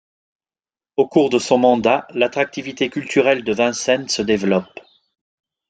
[0.97, 4.79] Au cours de son mandat, l’attractivité culturelle de Vincennes se développe.